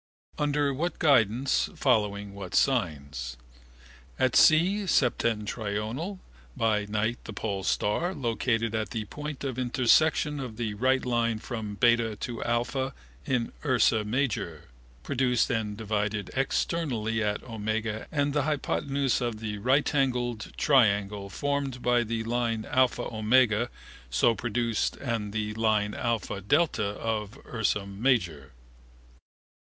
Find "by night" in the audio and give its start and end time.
6.57-7.23